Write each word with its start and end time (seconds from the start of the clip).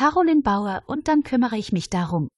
Caroline 0.00 0.40
Bauer 0.40 0.82
und 0.86 1.08
dann 1.08 1.24
kümmere 1.24 1.58
ich 1.58 1.72
mich 1.72 1.90
darum. 1.90 2.28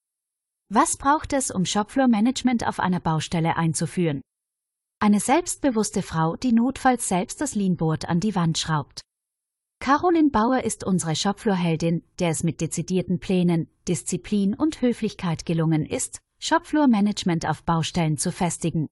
Was 0.68 0.96
braucht 0.96 1.32
es, 1.32 1.52
um 1.52 1.64
Shopfloor-Management 1.64 2.66
auf 2.66 2.80
einer 2.80 2.98
Baustelle 2.98 3.56
einzuführen? 3.56 4.20
Eine 4.98 5.20
selbstbewusste 5.20 6.02
Frau, 6.02 6.34
die 6.34 6.50
notfalls 6.50 7.06
selbst 7.06 7.40
das 7.40 7.54
Leanboard 7.54 8.08
an 8.08 8.18
die 8.18 8.34
Wand 8.34 8.58
schraubt. 8.58 9.02
Caroline 9.78 10.30
Bauer 10.30 10.64
ist 10.64 10.82
unsere 10.82 11.14
Shopfloor-Heldin, 11.14 12.02
der 12.18 12.30
es 12.30 12.42
mit 12.42 12.60
dezidierten 12.60 13.20
Plänen, 13.20 13.68
Disziplin 13.86 14.54
und 14.54 14.82
Höflichkeit 14.82 15.46
gelungen 15.46 15.86
ist, 15.86 16.18
Shopfloor-Management 16.40 17.48
auf 17.48 17.62
Baustellen 17.62 18.18
zu 18.18 18.32
festigen. 18.32 18.88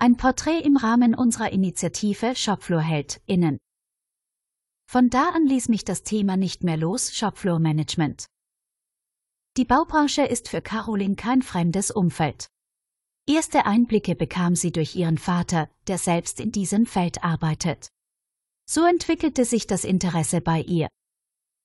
Ein 0.00 0.16
Porträt 0.16 0.58
im 0.64 0.76
Rahmen 0.76 1.14
unserer 1.14 1.52
Initiative 1.52 2.34
Shopfloor-HeldInnen. 2.34 3.58
Von 4.86 5.10
da 5.10 5.30
an 5.30 5.46
ließ 5.46 5.68
mich 5.68 5.84
das 5.84 6.02
Thema 6.02 6.36
nicht 6.36 6.62
mehr 6.64 6.76
los, 6.76 7.14
Shopfloor-Management. 7.14 8.26
Die 9.56 9.64
Baubranche 9.64 10.22
ist 10.22 10.48
für 10.48 10.60
Caroline 10.60 11.16
kein 11.16 11.42
fremdes 11.42 11.90
Umfeld. 11.90 12.48
Erste 13.26 13.66
Einblicke 13.66 14.14
bekam 14.14 14.56
sie 14.56 14.72
durch 14.72 14.96
ihren 14.96 15.16
Vater, 15.16 15.70
der 15.86 15.98
selbst 15.98 16.40
in 16.40 16.52
diesem 16.52 16.86
Feld 16.86 17.24
arbeitet. 17.24 17.88
So 18.66 18.84
entwickelte 18.84 19.44
sich 19.44 19.66
das 19.66 19.84
Interesse 19.84 20.40
bei 20.40 20.60
ihr. 20.60 20.88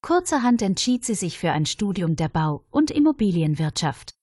Kurzerhand 0.02 0.62
entschied 0.62 1.04
sie 1.04 1.16
sich 1.16 1.38
für 1.38 1.52
ein 1.52 1.66
Studium 1.66 2.16
der 2.16 2.30
Bau- 2.30 2.64
und 2.70 2.92
Immobilienwirtschaft. 2.92 4.14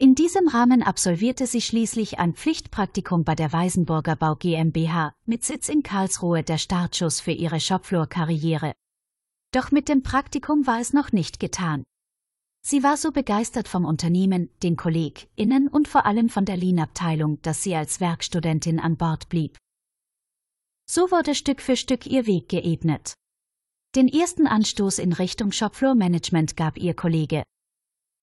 In 0.00 0.14
diesem 0.14 0.46
Rahmen 0.46 0.84
absolvierte 0.84 1.48
sie 1.48 1.60
schließlich 1.60 2.20
ein 2.20 2.34
Pflichtpraktikum 2.34 3.24
bei 3.24 3.34
der 3.34 3.52
Weisenburger 3.52 4.14
Bau 4.14 4.36
GmbH 4.36 5.12
mit 5.26 5.42
Sitz 5.42 5.68
in 5.68 5.82
Karlsruhe 5.82 6.44
der 6.44 6.58
Startschuss 6.58 7.20
für 7.20 7.32
ihre 7.32 7.58
Shopfloor-Karriere. 7.58 8.74
Doch 9.52 9.72
mit 9.72 9.88
dem 9.88 10.04
Praktikum 10.04 10.68
war 10.68 10.78
es 10.78 10.92
noch 10.92 11.10
nicht 11.10 11.40
getan. 11.40 11.82
Sie 12.64 12.84
war 12.84 12.96
so 12.96 13.10
begeistert 13.10 13.66
vom 13.66 13.84
Unternehmen, 13.84 14.50
den 14.62 14.76
KollegInnen 14.76 15.66
und 15.66 15.88
vor 15.88 16.06
allem 16.06 16.28
von 16.28 16.44
der 16.44 16.56
Lean-Abteilung, 16.56 17.42
dass 17.42 17.64
sie 17.64 17.74
als 17.74 17.98
Werkstudentin 17.98 18.78
an 18.78 18.96
Bord 18.96 19.28
blieb. 19.28 19.58
So 20.88 21.10
wurde 21.10 21.34
Stück 21.34 21.60
für 21.60 21.74
Stück 21.74 22.06
ihr 22.06 22.24
Weg 22.26 22.48
geebnet. 22.48 23.14
Den 23.96 24.06
ersten 24.06 24.46
Anstoß 24.46 25.00
in 25.00 25.12
Richtung 25.12 25.50
Shopfloor-Management 25.50 26.56
gab 26.56 26.78
ihr 26.78 26.94
Kollege. 26.94 27.42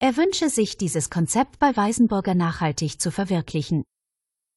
Er 0.05 0.17
wünsche 0.17 0.51
sich, 0.51 0.77
dieses 0.77 1.09
Konzept 1.09 1.57
bei 1.57 1.75
Weisenburger 1.75 2.35
nachhaltig 2.35 3.01
zu 3.01 3.09
verwirklichen. 3.09 3.83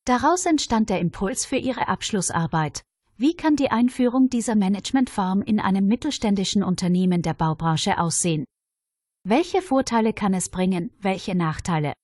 Daraus 0.05 0.45
entstand 0.45 0.91
der 0.91 1.01
Impuls 1.01 1.47
für 1.47 1.57
ihre 1.57 1.89
Abschlussarbeit. 1.89 2.83
Wie 3.17 3.33
kann 3.35 3.57
die 3.57 3.71
Einführung 3.71 4.29
dieser 4.29 4.57
Managementform 4.57 5.41
in 5.41 5.59
einem 5.59 5.87
mittelständischen 5.87 6.63
Unternehmen 6.63 7.23
der 7.23 7.33
Baubranche 7.33 7.99
aussehen? 7.99 8.45
Welche 9.25 9.63
Vorteile 9.63 10.13
kann 10.13 10.35
es 10.35 10.51
bringen, 10.51 10.91
welche 11.01 11.35
Nachteile? 11.35 11.95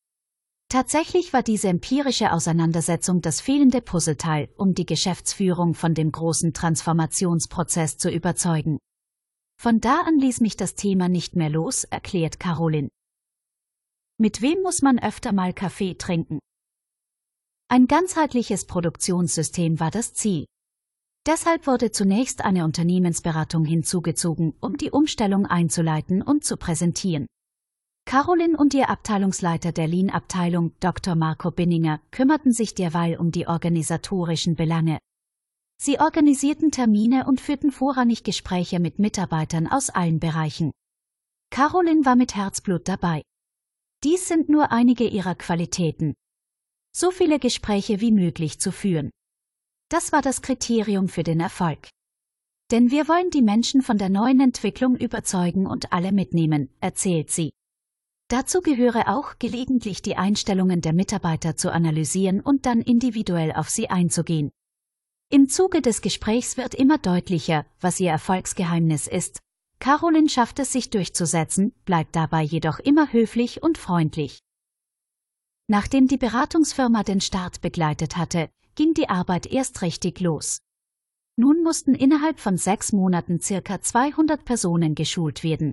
Tatsächlich 0.70 1.34
war 1.34 1.42
diese 1.42 1.69
empirische 1.69 2.33
Auseinandersetzung 2.33 3.20
das 3.20 3.42
fehlende 3.42 3.83
Puzzleteil, 3.83 4.48
um 4.56 4.73
die 4.73 4.86
Geschäftsführung 4.86 5.75
von 5.75 5.92
dem 5.92 6.12
großen 6.12 6.55
Transformationsprozess 6.55 7.98
zu 7.98 8.11
überzeugen. 8.11 8.79
Von 9.61 9.81
da 9.81 10.01
an 10.06 10.19
ließ 10.19 10.41
mich 10.41 10.56
das 10.56 10.77
Thema 10.77 11.11
nicht 11.11 11.36
mehr 11.36 11.51
los, 11.51 11.84
erklärt 11.84 12.41
Caroline. 12.41 12.89
Mit 14.17 14.43
wem 14.43 14.62
muss 14.62 14.81
man 14.81 15.01
öfter 15.01 15.33
mal 15.33 15.53
Kaffee 15.53 15.95
trinken? 15.95 16.39
Ein 17.69 17.89
ganzheitliches 17.89 18.65
Produktionssystem 18.65 19.81
war 19.81 19.91
das 19.91 20.15
Ziel. 20.15 20.47
Deshalb 21.27 21.67
wurde 21.67 21.91
zunächst 21.91 22.45
eine 22.45 22.64
Unternehmensberatung 22.64 23.64
hinzugezogen, 23.64 24.55
um 24.61 24.77
die 24.77 24.92
Umstellung 24.92 25.47
einzuleiten 25.47 26.23
und 26.23 26.45
zu 26.45 26.57
präsentieren. 26.57 27.27
Caroline 28.05 28.57
und 28.57 28.73
ihr 28.75 28.89
Abteilungsleiter 28.89 29.73
der 29.73 29.89
Lean-Abteilung, 29.89 30.75
Dr. 30.79 31.17
Marco 31.17 31.51
Binninger, 31.51 32.01
kümmerten 32.13 32.52
sich 32.52 32.75
derweil 32.77 33.17
um 33.17 33.33
die 33.33 33.48
organisatorischen 33.48 34.55
Belange. 34.55 34.98
Sie 35.83 35.98
organisierten 35.98 36.70
Termine 36.70 37.27
und 37.27 37.41
führten 37.41 37.73
vorrangig 37.73 38.23
Gespräche 38.23 38.79
mit 38.79 39.01
Mitarbeitern 39.01 39.67
aus 39.67 39.91
allen 39.91 40.20
Bereichen. 40.20 40.70
Caroline 41.51 42.05
war 42.05 42.14
mit 42.14 42.36
Herzblut 42.36 42.86
dabei. 42.86 43.23
Dies 44.05 44.29
sind 44.29 44.51
nur 44.51 44.70
einige 44.70 45.09
ihrer 45.09 45.35
Qualitäten. 45.35 46.15
So 46.95 47.11
viele 47.11 47.39
Gespräche 47.39 48.03
wie 48.03 48.13
möglich 48.13 48.61
zu 48.61 48.70
führen. 48.70 49.11
Das 49.89 50.13
war 50.13 50.20
das 50.20 50.42
Kriterium 50.42 51.09
für 51.09 51.23
den 51.23 51.41
Erfolg. 51.41 51.89
Denn 52.70 52.91
wir 52.91 53.09
wollen 53.09 53.31
die 53.31 53.41
Menschen 53.41 53.81
von 53.81 53.97
der 53.97 54.11
neuen 54.11 54.41
Entwicklung 54.41 54.97
überzeugen 54.97 55.67
und 55.67 55.93
alle 55.93 56.13
mitnehmen, 56.13 56.69
erzählt 56.81 57.31
sie. 57.31 57.53
Dazu 58.29 58.61
gehöre 58.61 59.09
auch 59.09 59.39
gelegentlich 59.39 60.03
die 60.03 60.17
Einstellungen 60.17 60.83
der 60.83 60.93
Mitarbeiter 60.93 61.57
zu 61.57 61.73
analysieren 61.73 62.41
und 62.41 62.67
dann 62.67 62.83
individuell 62.83 63.53
auf 63.53 63.70
sie 63.70 63.89
einzugehen. 63.89 64.51
Im 65.31 65.48
Zuge 65.48 65.81
des 65.81 66.03
Gesprächs 66.03 66.57
wird 66.57 66.75
immer 66.75 66.98
deutlicher, 66.98 67.64
was 67.81 68.01
ihr 68.01 68.11
Erfolgsgeheimnis 68.11 69.07
ist. 69.07 69.44
Caroline 69.84 70.30
schafft 70.30 70.61
es 70.61 70.72
sich 70.72 70.89
durchzusetzen, 70.89 71.74
bleibt 71.84 72.17
dabei 72.17 72.40
jedoch 72.40 72.78
immer 72.78 73.12
höflich 73.12 73.62
und 73.62 73.77
freundlich. 73.77 74.39
Nachdem 75.68 76.08
die 76.08 76.17
Beratungsfirma 76.17 77.02
den 77.02 77.20
Start 77.20 77.61
begleitet 77.61 78.17
hatte, 78.17 78.48
ging 78.77 78.95
die 78.95 79.11
Arbeit 79.11 79.45
erst 79.45 79.83
richtig 79.83 80.20
los. 80.20 80.62
Nun 81.36 81.62
mussten 81.62 81.95
innerhalb 81.95 82.40
von 82.40 82.56
sechs 82.56 82.95
Monaten 82.95 83.42
circa 83.42 83.83
200 83.83 84.46
Personen 84.46 84.95
geschult 84.95 85.45
werden. 85.45 85.72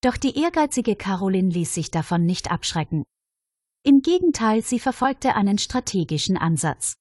Doch 0.00 0.16
die 0.16 0.38
ehrgeizige 0.38 0.94
Caroline 0.94 1.48
ließ 1.48 1.74
sich 1.74 1.90
davon 1.90 2.24
nicht 2.24 2.52
abschrecken. 2.52 3.02
Im 3.82 4.02
Gegenteil, 4.02 4.62
sie 4.62 4.78
verfolgte 4.78 5.34
einen 5.34 5.58
strategischen 5.58 6.36
Ansatz. 6.36 6.94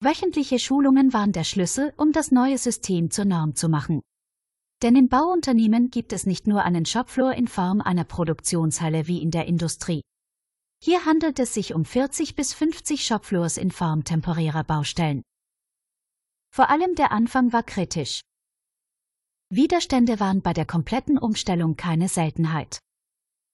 Wöchentliche 0.00 0.58
Schulungen 0.58 1.12
waren 1.12 1.30
der 1.30 1.44
Schlüssel, 1.44 1.94
um 1.96 2.10
das 2.10 2.32
neue 2.32 2.58
System 2.58 3.12
zur 3.12 3.26
Norm 3.26 3.54
zu 3.54 3.68
machen. 3.68 4.02
Denn 4.82 4.96
im 4.96 5.08
Bauunternehmen 5.08 5.90
gibt 5.90 6.12
es 6.12 6.26
nicht 6.26 6.48
nur 6.48 6.64
einen 6.64 6.84
Shopfloor 6.84 7.34
in 7.34 7.46
Form 7.46 7.80
einer 7.80 8.02
Produktionshalle 8.04 9.06
wie 9.06 9.22
in 9.22 9.30
der 9.30 9.46
Industrie. 9.46 10.02
Hier 10.82 11.04
handelt 11.06 11.38
es 11.38 11.54
sich 11.54 11.72
um 11.72 11.84
40 11.84 12.34
bis 12.34 12.52
50 12.52 13.06
Shopfloors 13.06 13.56
in 13.56 13.70
Form 13.70 14.02
temporärer 14.02 14.64
Baustellen. 14.64 15.22
Vor 16.52 16.68
allem 16.68 16.96
der 16.96 17.12
Anfang 17.12 17.52
war 17.52 17.62
kritisch. 17.62 18.22
Widerstände 19.50 20.18
waren 20.18 20.42
bei 20.42 20.52
der 20.52 20.66
kompletten 20.66 21.16
Umstellung 21.16 21.76
keine 21.76 22.08
Seltenheit. 22.08 22.80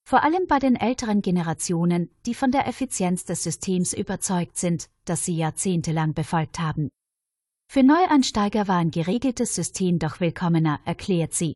Vor 0.07 0.23
allem 0.23 0.47
bei 0.47 0.57
den 0.57 0.75
älteren 0.75 1.21
Generationen, 1.21 2.09
die 2.25 2.33
von 2.33 2.51
der 2.51 2.67
Effizienz 2.67 3.25
des 3.25 3.43
Systems 3.43 3.93
überzeugt 3.93 4.57
sind, 4.57 4.89
das 5.05 5.25
sie 5.25 5.35
jahrzehntelang 5.35 6.15
befolgt 6.15 6.57
haben. 6.57 6.89
Für 7.71 7.83
Neueinsteiger 7.83 8.67
war 8.67 8.77
ein 8.77 8.91
geregeltes 8.91 9.53
System 9.53 9.99
doch 9.99 10.19
willkommener, 10.19 10.79
erklärt 10.85 11.33
sie. 11.33 11.53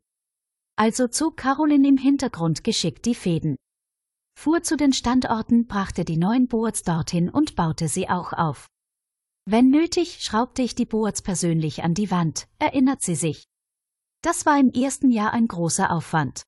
Also 0.75 1.07
zog 1.07 1.38
Caroline 1.38 1.88
im 1.88 1.97
Hintergrund 1.97 2.63
geschickt 2.63 3.06
die 3.06 3.16
Fäden 3.16 3.56
fuhr 4.35 4.63
zu 4.63 4.75
den 4.75 4.94
Standorten, 4.94 5.68
brachte 5.68 6.06
die 6.06 6.18
neuen 6.18 6.47
Boards 6.47 6.84
dorthin 6.84 7.29
und 7.29 7.56
baute 7.56 7.88
sie 7.88 8.09
auch 8.09 8.34
auf. 8.34 8.68
Wenn 9.46 9.69
nötig, 9.69 10.24
schraubte 10.24 10.62
ich 10.62 10.75
die 10.75 10.85
Boards 10.85 11.22
persönlich 11.22 11.84
an 11.84 11.94
die 11.94 12.12
Wand, 12.12 12.47
erinnert 12.59 13.01
sie 13.01 13.16
sich. 13.16 13.45
Das 14.22 14.45
war 14.45 14.59
im 14.59 14.72
ersten 14.72 15.12
Jahr 15.12 15.34
ein 15.34 15.47
großer 15.47 15.91
Aufwand. 15.91 16.44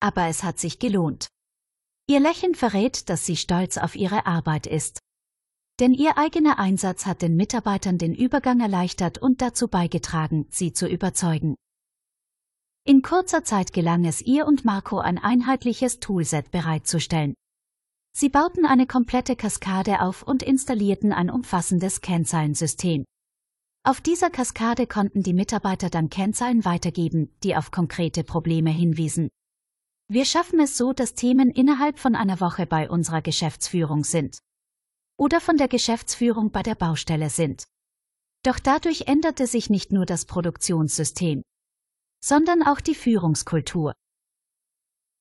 Aber 0.00 0.26
es 0.26 0.42
hat 0.42 0.58
sich 0.58 0.78
gelohnt. 0.78 1.28
Ihr 2.08 2.20
Lächeln 2.20 2.54
verrät, 2.54 3.08
dass 3.08 3.26
sie 3.26 3.36
stolz 3.36 3.76
auf 3.76 3.94
ihre 3.94 4.26
Arbeit 4.26 4.66
ist. 4.66 4.98
Denn 5.80 5.94
ihr 5.94 6.18
eigener 6.18 6.58
Einsatz 6.58 7.06
hat 7.06 7.22
den 7.22 7.36
Mitarbeitern 7.36 7.98
den 7.98 8.14
Übergang 8.14 8.60
erleichtert 8.60 9.18
und 9.18 9.40
dazu 9.42 9.68
beigetragen, 9.68 10.46
sie 10.50 10.72
zu 10.72 10.86
überzeugen. 10.86 11.56
In 12.84 13.02
kurzer 13.02 13.44
Zeit 13.44 13.72
gelang 13.72 14.04
es 14.04 14.20
ihr 14.20 14.46
und 14.46 14.64
Marco 14.64 14.98
ein 14.98 15.18
einheitliches 15.18 16.00
Toolset 16.00 16.50
bereitzustellen. 16.50 17.34
Sie 18.14 18.28
bauten 18.28 18.66
eine 18.66 18.86
komplette 18.86 19.36
Kaskade 19.36 20.02
auf 20.02 20.22
und 20.22 20.42
installierten 20.42 21.12
ein 21.12 21.30
umfassendes 21.30 22.00
Kennzahlensystem. 22.00 23.04
Auf 23.84 24.00
dieser 24.00 24.30
Kaskade 24.30 24.86
konnten 24.86 25.22
die 25.22 25.32
Mitarbeiter 25.32 25.90
dann 25.90 26.10
Kennzahlen 26.10 26.64
weitergeben, 26.64 27.34
die 27.42 27.56
auf 27.56 27.70
konkrete 27.70 28.22
Probleme 28.22 28.70
hinwiesen. 28.70 29.28
Wir 30.08 30.24
schaffen 30.24 30.60
es 30.60 30.76
so, 30.76 30.92
dass 30.92 31.14
Themen 31.14 31.50
innerhalb 31.50 31.98
von 31.98 32.14
einer 32.14 32.40
Woche 32.40 32.66
bei 32.66 32.90
unserer 32.90 33.22
Geschäftsführung 33.22 34.04
sind. 34.04 34.38
Oder 35.22 35.40
von 35.40 35.56
der 35.56 35.68
Geschäftsführung 35.68 36.50
bei 36.50 36.62
der 36.62 36.74
Baustelle 36.74 37.30
sind. 37.30 37.64
Doch 38.44 38.58
dadurch 38.58 39.02
änderte 39.06 39.46
sich 39.46 39.70
nicht 39.70 39.92
nur 39.92 40.04
das 40.04 40.24
Produktionssystem 40.24 41.42
sondern 42.22 42.62
auch 42.62 42.80
die 42.80 42.94
Führungskultur. 42.94 43.94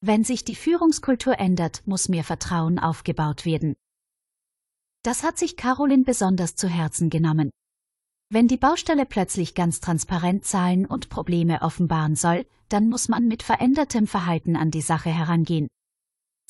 Wenn 0.02 0.24
sich 0.24 0.46
die 0.46 0.56
Führungskultur 0.56 1.40
ändert, 1.40 1.82
muss 1.86 2.10
mehr 2.10 2.24
Vertrauen 2.24 2.80
aufgebaut 2.80 3.46
werden. 3.46 3.76
Das 5.04 5.24
hat 5.24 5.38
sich 5.38 5.58
Caroline 5.58 6.04
besonders 6.04 6.56
zu 6.56 6.68
Herzen 6.68 7.10
genommen. 7.10 7.50
Wenn 8.30 8.48
die 8.48 8.58
Baustelle 8.58 9.06
plötzlich 9.06 9.56
ganz 9.56 9.80
transparent 9.80 10.46
Zahlen 10.46 10.86
und 10.86 11.10
Probleme 11.10 11.64
offenbaren 11.64 12.16
soll, 12.16 12.46
dann 12.70 12.88
muss 12.88 13.10
man 13.10 13.28
mit 13.28 13.44
verändertem 13.44 14.08
Verhalten 14.08 14.56
an 14.56 14.72
die 14.72 14.82
Sache 14.82 15.10
herangehen. 15.10 15.68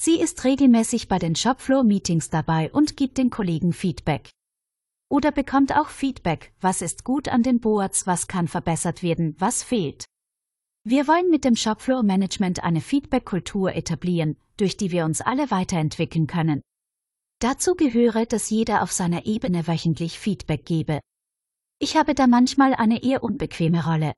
Sie 0.04 0.20
ist 0.20 0.46
regelmäßig 0.46 1.10
bei 1.10 1.20
den 1.20 1.36
Shopfloor-Meetings 1.36 2.32
dabei 2.32 2.72
und 2.72 2.98
gibt 2.98 3.20
den 3.20 3.30
Kollegen 3.30 3.72
Feedback. 3.72 4.32
Oder 5.12 5.32
bekommt 5.32 5.78
auch 5.78 5.90
Feedback, 5.90 6.54
was 6.60 6.82
ist 6.82 7.04
gut 7.04 7.28
an 7.28 7.44
den 7.44 7.60
Boards, 7.60 8.08
was 8.08 8.28
kann 8.28 8.48
verbessert 8.48 9.04
werden, 9.04 9.36
was 9.38 9.62
fehlt. 9.62 10.06
Wir 10.84 11.08
wollen 11.08 11.30
mit 11.30 11.46
dem 11.46 11.56
Shopfloor-Management 11.56 12.64
eine 12.64 12.82
Feedback-Kultur 12.82 13.76
etablieren, 13.76 14.38
durch 14.58 14.76
die 14.76 14.90
wir 14.90 15.06
uns 15.06 15.22
alle 15.22 15.52
weiterentwickeln 15.52 16.26
können. 16.26 16.64
Dazu 17.38 17.76
gehöre, 17.76 18.26
dass 18.26 18.50
jeder 18.50 18.82
auf 18.82 18.92
seiner 18.92 19.28
Ebene 19.28 19.68
wöchentlich 19.68 20.18
Feedback 20.18 20.66
gebe. 20.66 21.00
Ich 21.78 21.96
habe 21.96 22.16
da 22.16 22.26
manchmal 22.26 22.74
eine 22.74 23.04
eher 23.04 23.22
unbequeme 23.22 23.86
Rolle. 23.86 24.14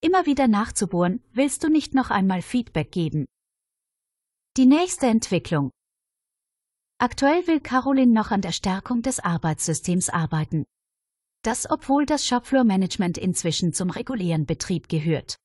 Immer 0.00 0.26
wieder 0.26 0.46
nachzubohren, 0.46 1.20
willst 1.32 1.64
du 1.64 1.68
nicht 1.68 1.94
noch 1.94 2.10
einmal 2.10 2.42
Feedback 2.42 2.92
geben. 2.92 3.26
Die 4.60 4.66
nächste 4.66 5.06
Entwicklung. 5.06 5.70
Aktuell 6.98 7.46
will 7.46 7.60
Caroline 7.60 8.12
noch 8.12 8.30
an 8.30 8.42
der 8.42 8.52
Stärkung 8.52 9.00
des 9.00 9.18
Arbeitssystems 9.18 10.10
arbeiten. 10.10 10.66
Das 11.42 11.70
obwohl 11.70 12.04
das 12.04 12.26
Shopfloor-Management 12.26 13.16
inzwischen 13.16 13.72
zum 13.72 13.88
regulären 13.88 14.44
Betrieb 14.44 14.90
gehört. 14.90 15.36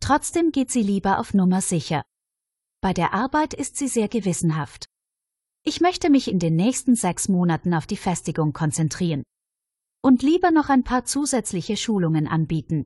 Trotzdem 0.00 0.52
geht 0.52 0.70
sie 0.70 0.82
lieber 0.82 1.20
auf 1.20 1.32
Nummer 1.32 1.62
sicher. 1.62 2.02
Bei 2.82 2.92
der 2.92 3.14
Arbeit 3.14 3.54
ist 3.54 3.78
sie 3.78 3.88
sehr 3.88 4.08
gewissenhaft. 4.08 4.90
Ich 5.62 5.80
möchte 5.80 6.10
mich 6.10 6.28
in 6.28 6.38
den 6.38 6.54
nächsten 6.54 6.96
sechs 6.96 7.30
Monaten 7.30 7.72
auf 7.72 7.86
die 7.86 7.96
Festigung 7.96 8.52
konzentrieren 8.52 9.22
und 10.02 10.22
lieber 10.22 10.50
noch 10.50 10.68
ein 10.68 10.84
paar 10.84 11.06
zusätzliche 11.06 11.78
Schulungen 11.78 12.28
anbieten. 12.28 12.84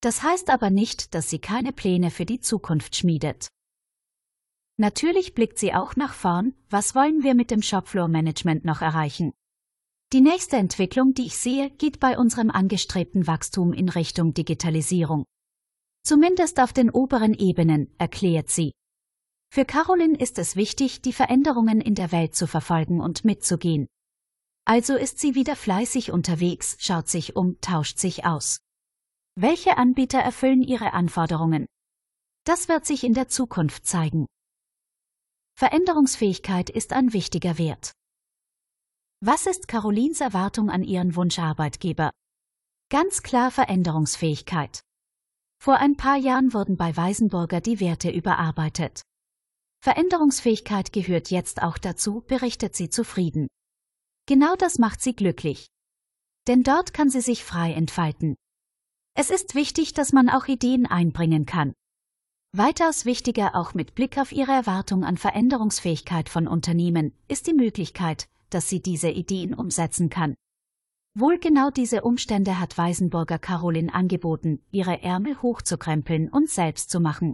Das 0.00 0.24
heißt 0.24 0.50
aber 0.50 0.70
nicht, 0.70 1.14
dass 1.14 1.30
sie 1.30 1.38
keine 1.38 1.72
Pläne 1.72 2.10
für 2.10 2.26
die 2.26 2.40
Zukunft 2.40 2.96
schmiedet. 2.96 3.46
Natürlich 4.78 5.34
blickt 5.34 5.58
sie 5.58 5.74
auch 5.74 5.96
nach 5.96 6.14
vorn, 6.14 6.54
was 6.70 6.94
wollen 6.94 7.22
wir 7.22 7.34
mit 7.34 7.50
dem 7.50 7.62
Shopfloor-Management 7.62 8.64
noch 8.64 8.80
erreichen. 8.80 9.32
Die 10.12 10.20
nächste 10.20 10.56
Entwicklung, 10.56 11.14
die 11.14 11.26
ich 11.26 11.38
sehe, 11.38 11.70
geht 11.70 12.00
bei 12.00 12.18
unserem 12.18 12.50
angestrebten 12.50 13.26
Wachstum 13.26 13.72
in 13.72 13.88
Richtung 13.88 14.34
Digitalisierung. 14.34 15.24
Zumindest 16.04 16.60
auf 16.60 16.72
den 16.72 16.90
oberen 16.90 17.34
Ebenen, 17.34 17.94
erklärt 17.98 18.50
sie. 18.50 18.72
Für 19.52 19.64
Caroline 19.64 20.18
ist 20.18 20.38
es 20.38 20.56
wichtig, 20.56 21.02
die 21.02 21.12
Veränderungen 21.12 21.80
in 21.80 21.94
der 21.94 22.10
Welt 22.10 22.34
zu 22.34 22.46
verfolgen 22.46 23.00
und 23.00 23.24
mitzugehen. 23.24 23.86
Also 24.64 24.96
ist 24.96 25.18
sie 25.18 25.34
wieder 25.34 25.56
fleißig 25.56 26.10
unterwegs, 26.10 26.76
schaut 26.78 27.08
sich 27.08 27.36
um, 27.36 27.60
tauscht 27.60 27.98
sich 27.98 28.24
aus. 28.24 28.60
Welche 29.34 29.76
Anbieter 29.76 30.18
erfüllen 30.18 30.62
ihre 30.62 30.92
Anforderungen? 30.92 31.66
Das 32.44 32.68
wird 32.68 32.86
sich 32.86 33.04
in 33.04 33.14
der 33.14 33.28
Zukunft 33.28 33.86
zeigen. 33.86 34.26
Veränderungsfähigkeit 35.62 36.70
ist 36.70 36.92
ein 36.92 37.12
wichtiger 37.12 37.56
Wert. 37.56 37.92
Was 39.20 39.46
ist 39.46 39.68
Carolins 39.68 40.20
Erwartung 40.20 40.70
an 40.70 40.82
ihren 40.82 41.14
Wunscharbeitgeber? 41.14 42.10
Ganz 42.90 43.22
klar 43.22 43.52
Veränderungsfähigkeit. 43.52 44.82
Vor 45.62 45.76
ein 45.76 45.96
paar 45.96 46.16
Jahren 46.16 46.52
wurden 46.52 46.76
bei 46.76 46.96
Weisenburger 46.96 47.60
die 47.60 47.78
Werte 47.78 48.10
überarbeitet. 48.10 49.02
Veränderungsfähigkeit 49.84 50.92
gehört 50.92 51.30
jetzt 51.30 51.62
auch 51.62 51.78
dazu, 51.78 52.22
berichtet 52.22 52.74
sie 52.74 52.90
zufrieden. 52.90 53.46
Genau 54.26 54.56
das 54.56 54.80
macht 54.80 55.00
sie 55.00 55.14
glücklich. 55.14 55.68
Denn 56.48 56.64
dort 56.64 56.92
kann 56.92 57.08
sie 57.08 57.20
sich 57.20 57.44
frei 57.44 57.72
entfalten. 57.72 58.34
Es 59.14 59.30
ist 59.30 59.54
wichtig, 59.54 59.94
dass 59.94 60.12
man 60.12 60.28
auch 60.28 60.48
Ideen 60.48 60.86
einbringen 60.86 61.46
kann. 61.46 61.72
Weitaus 62.54 63.06
wichtiger 63.06 63.54
auch 63.54 63.72
mit 63.72 63.94
Blick 63.94 64.18
auf 64.18 64.30
ihre 64.30 64.52
Erwartung 64.52 65.04
an 65.04 65.16
Veränderungsfähigkeit 65.16 66.28
von 66.28 66.46
Unternehmen 66.46 67.14
ist 67.26 67.46
die 67.46 67.54
Möglichkeit, 67.54 68.28
dass 68.50 68.68
sie 68.68 68.82
diese 68.82 69.08
Ideen 69.08 69.54
umsetzen 69.54 70.10
kann. 70.10 70.34
Wohl 71.14 71.38
genau 71.38 71.70
diese 71.70 72.02
Umstände 72.02 72.60
hat 72.60 72.76
Weisenburger 72.76 73.38
Caroline 73.38 73.94
angeboten, 73.94 74.60
ihre 74.70 75.02
Ärmel 75.02 75.40
hochzukrempeln 75.40 76.28
und 76.28 76.50
selbst 76.50 76.90
zu 76.90 77.00
machen. 77.00 77.32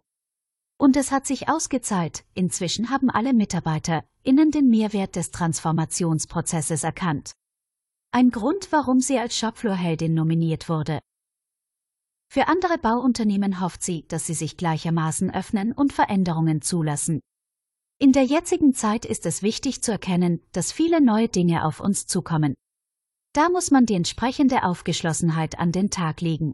Und 0.79 0.97
es 0.97 1.11
hat 1.11 1.27
sich 1.27 1.49
ausgezahlt, 1.49 2.25
inzwischen 2.35 2.89
haben 2.89 3.11
alle 3.11 3.35
Mitarbeiter 3.35 4.05
innen 4.23 4.53
den 4.53 4.69
Mehrwert 4.69 5.17
des 5.17 5.33
Transformationsprozesses 5.33 6.85
erkannt. 6.85 7.33
Ein 8.13 8.31
Grund, 8.31 8.71
warum 8.71 9.01
sie 9.01 9.19
als 9.19 9.37
Shopfloor-Heldin 9.37 10.15
nominiert 10.15 10.69
wurde. 10.69 11.01
Für 12.31 12.49
andere 12.49 12.77
Bauunternehmen 12.77 13.61
hofft 13.61 13.83
sie, 13.83 14.07
dass 14.09 14.27
sie 14.27 14.35
sich 14.35 14.57
gleichermaßen 14.57 15.33
öffnen 15.35 15.73
und 15.73 15.93
Veränderungen 15.95 16.61
zulassen. 16.61 17.21
In 17.99 18.13
der 18.13 18.25
jetzigen 18.25 18.75
Zeit 18.75 19.05
ist 19.05 19.27
es 19.27 19.43
wichtig 19.43 19.83
zu 19.83 19.93
erkennen, 19.93 20.43
dass 20.53 20.71
viele 20.71 21.01
neue 21.01 21.29
Dinge 21.29 21.65
auf 21.65 21.81
uns 21.81 22.07
zukommen. 22.07 22.55
Da 23.33 23.49
muss 23.49 23.71
man 23.71 23.87
die 23.87 23.95
entsprechende 23.95 24.63
Aufgeschlossenheit 24.63 25.59
an 25.59 25.73
den 25.73 25.91
Tag 25.91 26.21
legen. 26.21 26.53